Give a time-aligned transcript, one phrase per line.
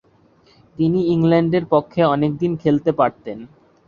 [0.75, 3.37] তিনি ইংল্যান্ডের পক্ষে অনেকদিন খেলতে পারতেন।